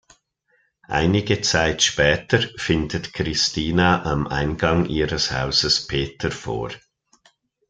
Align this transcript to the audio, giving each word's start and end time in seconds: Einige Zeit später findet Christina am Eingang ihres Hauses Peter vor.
Einige 0.87 1.41
Zeit 1.41 1.83
später 1.83 2.39
findet 2.57 3.13
Christina 3.13 4.01
am 4.01 4.25
Eingang 4.25 4.87
ihres 4.87 5.31
Hauses 5.31 5.85
Peter 5.85 6.31
vor. 6.31 6.71